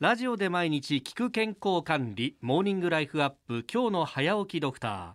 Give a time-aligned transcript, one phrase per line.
[0.00, 5.12] ラジオで毎日聞く健康管理モーニングライフアップ今日の早起きドクター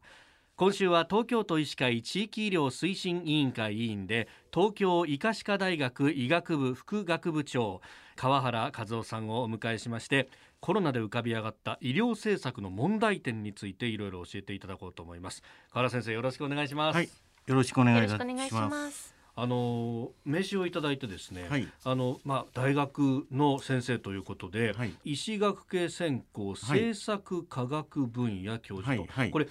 [0.57, 7.79] 今週は東京都医師会地域医療推進委員会委員で東京医科歯科大学医学部副学部長
[8.17, 10.27] 川原和夫さんをお迎えしまして
[10.59, 17.09] コロナで浮かび上がった医療政策の問題点についていろいろ教えていただこうと思います川原先生よろしくお願いします、はい、
[17.47, 18.91] よろしくお願いしよろしくお願いしま。
[18.91, 19.12] す。
[19.35, 21.67] あの名刺をいただいてですね、はい。
[21.83, 24.93] あのまあ大学の先生ということで、はい。
[25.03, 29.31] 医師学系専攻政策科学分野教授と、はいはい。
[29.31, 29.47] これ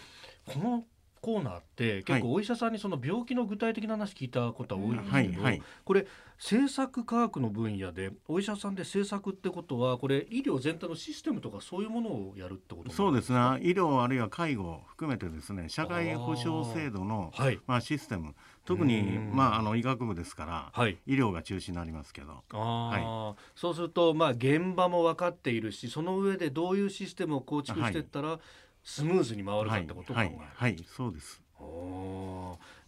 [0.47, 0.85] この
[1.23, 6.07] コーナーって結構お医者さんにその病気の具体的な話聞いたことは多いんですけど、はいはいこれ
[6.43, 13.39] 政策科学の分野でお医者さんで政策ってことはこれ医療全体のシステムとかそういうものをやるってことそうですね。
[13.39, 13.61] ね。
[13.63, 17.61] 医療あるいは介護を含めてですね社会保障制度のはい。
[17.69, 18.35] まあ、システム。
[18.65, 19.37] 特にうん。
[19.37, 20.99] まあ、あの医学部ですから、はい。
[21.07, 22.43] 医療が中心になりますけど。
[22.51, 23.41] あー。
[23.55, 28.41] そうするとまあ現場も分かっているしその上でどういうシステムを構築していったら
[28.85, 31.43] スムーズに回るかはいってことを考える、はい、はい、そうです。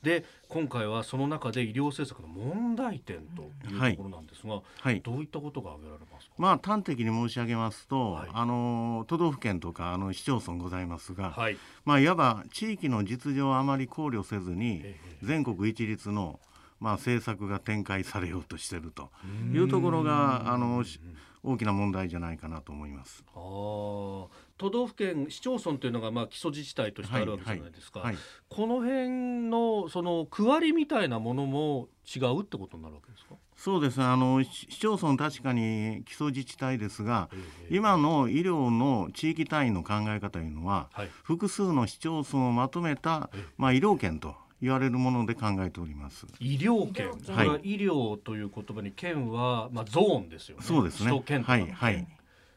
[0.02, 8.28] で今回はその中で医療政策の問題点というところなんですが、はいどういったことが挙げられますか、まあ端的に申し上げますと、はい。
[8.32, 11.56] あの都道府県とかあの市町村ございますが、はい。
[11.84, 16.38] まあいわば地域の実情をあまり考慮せずにええ全国一律の
[16.80, 19.10] まあ政策が展開されようとしていると
[19.54, 21.00] いうところがあのし
[21.44, 23.22] 大きな問題じゃないかなと思います。
[23.34, 24.26] あー。
[24.56, 28.16] 都道府県市町村というのがまあ基礎自治体としてあるわけじゃないですか、はい、
[28.48, 33.98] この辺のその区割りみたいなものも違うってことになるわけですか、そうです。
[33.98, 37.36] ねあの市市町村確かに基礎自治体ですがえ
[37.70, 41.10] え今の医療の地域単位の考え方というのははい。
[41.22, 44.34] 複数の市町村をまとめたええ、まあ、医療圏と
[44.64, 46.26] 言われるもので考えております。
[46.40, 50.62] 医療圏、は医療という言葉に県は、まあ、ゾーンですよね。
[50.64, 52.06] そうですね首都圏はいはい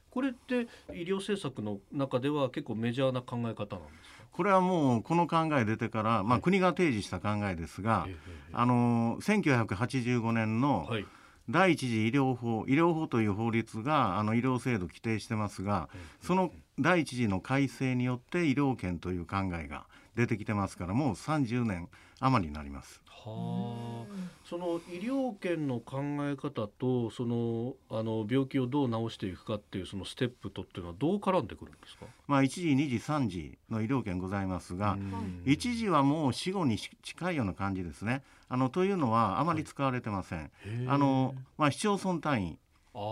[0.10, 4.24] これって医療政策の中では結構メジャーな考え方なんですか？
[4.32, 8.16] これはもうこの考え出てから、まあ、国が提示した考えですが、ええ
[8.54, 11.06] あの1985年のはい。
[11.50, 15.88] 第一次医療法医療法という法律があの医療制度規定してますが
[16.22, 19.86] その第一次の改正によって医療権という考えが
[20.18, 21.88] 出てきてますからもう30年
[22.20, 23.02] 余りになります。
[23.06, 24.28] はあ。
[24.44, 32.06] その医療圏の考え方とそのあの病気をどう治していくかっていうそのステップとっていうのはどう絡んでくるんですか？
[32.28, 38.24] まあ、1時2時3時の医療権ございますが、うん一時はもう死後に近いような感じですね。
[38.50, 40.40] あのというのはあまり使われてません。
[40.46, 42.60] へえあのまあ、市町村単位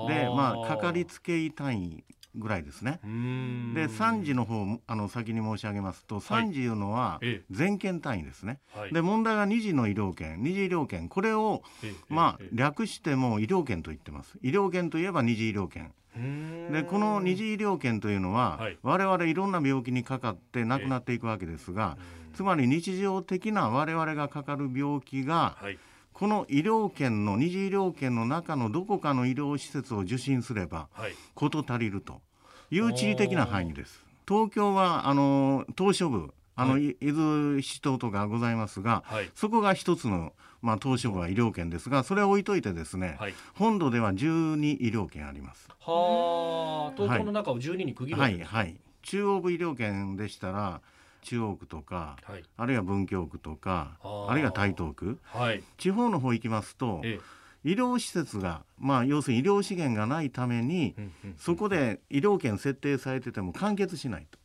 [0.08, 2.04] でまあ、かかりつけ医単位
[2.35, 3.00] ぐらいですね。
[3.03, 8.59] で3時の方あの先に申し上げますと3時いうのはえ全県単位ですね。
[8.73, 14.38] はいで問題は2次の医療圏2次医療圏これをええまあええ略しても医療圏と言ってます。
[14.41, 15.91] 医療圏といえば二次医療圏。
[16.16, 21.97] うんでこの二次医療圏というのは、はい我々いろんな病気にかかって亡くなっていくわけですが、
[22.34, 25.78] つまり日常的な我々がかかる病気がはい。
[26.16, 31.12] この医療圏の二次医療圏の中のどこかの医療施設を受診すればはい。
[31.36, 32.22] 事足りると
[32.72, 34.02] いう地理的な範囲です。
[34.26, 39.30] 東京はあの島嶼部あの、はい伊豆七島とかございますが、はい。
[39.36, 40.31] そこが一つの、
[40.62, 43.34] まあ、島嶼部は医療圏ですがそれを置いといてですね、はい。
[43.53, 45.68] 本土では12医療圏あります。
[45.82, 46.94] はあ。
[46.96, 48.30] 東京の中を12に区切るわは。
[48.30, 50.82] いはい中央部医療圏でしたら
[51.25, 52.44] 中央区とかはい。
[52.56, 55.19] あるいは文京区とかあるいは台東区。
[55.24, 55.63] はい。
[55.78, 57.19] 地方の方行きますとえ
[57.63, 61.02] 医療施設がまあ要するに医療資源がないためにえ。
[61.02, 64.40] うんうんそこで医療圏設定されてても完結しないと。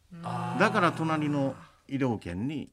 [0.58, 1.54] だから隣の
[1.86, 2.70] 医療圏に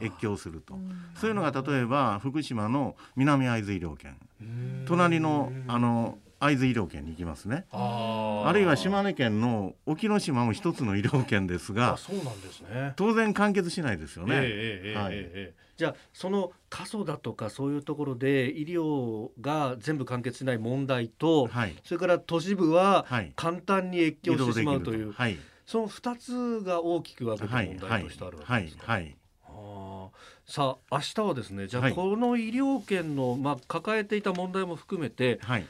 [0.00, 0.78] 越境すると。
[1.14, 4.84] そういうのが例えば福島の南会津医療圏うん。
[4.86, 7.66] 隣のあの会津医療圏に行きますね。
[7.70, 12.94] あるいは島根県の沖ノ島も一つの医療圏ですあがそうなんですね。
[12.96, 14.34] 当然完結しないですよね。
[14.36, 14.46] はい。
[14.46, 14.50] え
[14.94, 15.54] え。
[15.76, 21.74] じゃあその過疎だとかそういうところで医療が全部完結しない問題と、はい。
[21.84, 23.32] それから都市部ははい。
[23.36, 25.38] 簡単に越境してしまうという、はい。
[25.64, 27.66] その2つが大きく分けてはい。
[27.66, 28.92] 問はい題としてあるわはいけですか？
[28.92, 29.16] はい。
[29.46, 30.52] あー。
[30.52, 31.94] さあ明日はですねじゃあはい。
[31.94, 35.66] この医療圏の、まあ、抱えていた問題も含めてはい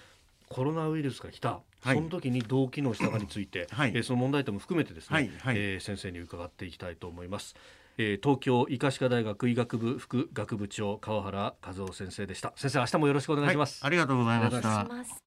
[0.52, 7.56] コロナウイルスが来た、はいその時にどう機能したかについて、はいえーその問題点も含めてですね、はいはいえー先生に伺っていきたいと思います。
[7.98, 12.52] えー東京医科歯科大学医学部副学部長川原和夫先生でした。
[12.56, 13.82] 先生明日もよろしくお願いします。
[13.82, 14.88] はいありがとうございましたし。
[14.88, 15.22] ます。